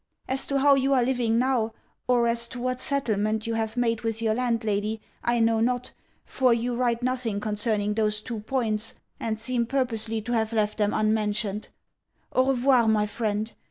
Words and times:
As 0.27 0.47
to 0.47 0.57
how 0.57 0.73
you 0.73 0.93
are 0.93 1.03
living 1.03 1.37
now, 1.37 1.75
or 2.07 2.25
as 2.25 2.47
to 2.47 2.59
what 2.59 2.79
settlement 2.81 3.45
you 3.45 3.53
have 3.53 3.77
made 3.77 4.01
with 4.01 4.19
your 4.19 4.33
landlady, 4.33 4.99
I 5.23 5.39
know 5.39 5.59
not, 5.59 5.91
for 6.25 6.55
you 6.55 6.75
write 6.75 7.03
nothing 7.03 7.39
concerning 7.39 7.93
those 7.93 8.19
two 8.19 8.39
points, 8.39 8.95
and 9.19 9.39
seem 9.39 9.67
purposely 9.67 10.19
to 10.23 10.31
have 10.31 10.53
left 10.53 10.79
them 10.79 10.91
unmentioned. 10.91 11.67
Au 12.33 12.47
revoir, 12.49 12.87
my 12.87 13.05
friend. 13.05 13.53